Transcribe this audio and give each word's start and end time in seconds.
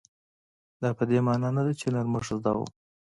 دا 0.81 0.89
په 0.97 1.03
دې 1.09 1.19
مانا 1.25 1.49
نه 1.57 1.61
ده 1.67 1.73
چې 1.79 1.87
نرمښت 1.93 2.31
زده 2.39 2.51
و. 2.57 2.59